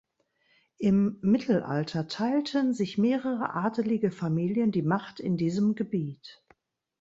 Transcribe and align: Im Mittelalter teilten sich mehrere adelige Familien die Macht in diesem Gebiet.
Im 0.79 1.19
Mittelalter 1.21 2.07
teilten 2.07 2.73
sich 2.73 2.97
mehrere 2.97 3.53
adelige 3.53 4.09
Familien 4.09 4.71
die 4.71 4.81
Macht 4.81 5.19
in 5.19 5.37
diesem 5.37 5.75
Gebiet. 5.75 6.43